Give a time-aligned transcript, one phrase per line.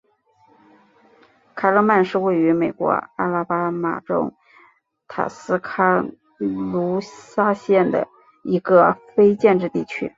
[1.53, 4.33] 凯勒曼是位于美国阿拉巴马州
[5.07, 6.03] 塔斯卡
[6.39, 8.07] 卢萨县的
[8.43, 10.09] 一个非建制地区。